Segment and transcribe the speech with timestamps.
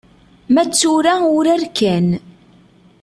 [0.53, 2.07] Ma d tura urar kan.